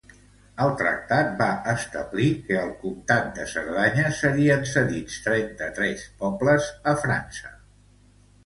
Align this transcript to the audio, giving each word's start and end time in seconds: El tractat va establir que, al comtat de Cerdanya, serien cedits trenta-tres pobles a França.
El 0.63 0.71
tractat 0.77 1.27
va 1.41 1.49
establir 1.73 2.29
que, 2.47 2.55
al 2.61 2.71
comtat 2.85 3.29
de 3.35 3.45
Cerdanya, 3.51 4.07
serien 4.23 4.67
cedits 4.73 5.21
trenta-tres 5.29 6.07
pobles 6.25 6.75
a 6.95 6.97
França. 7.05 7.55